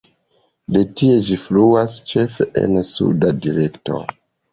De 0.77 0.79
tie 1.01 1.19
ĝi 1.27 1.37
fluas 1.43 1.97
ĉefe 2.13 2.47
en 2.63 2.81
suda 2.93 3.31
direkto. 3.45 4.01